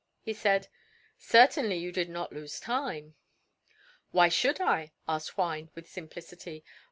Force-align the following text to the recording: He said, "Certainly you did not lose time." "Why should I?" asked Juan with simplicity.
He 0.19 0.33
said, 0.33 0.67
"Certainly 1.19 1.75
you 1.77 1.91
did 1.91 2.09
not 2.09 2.33
lose 2.33 2.59
time." 2.59 3.13
"Why 4.09 4.29
should 4.29 4.59
I?" 4.59 4.93
asked 5.07 5.37
Juan 5.37 5.69
with 5.75 5.87
simplicity. 5.87 6.65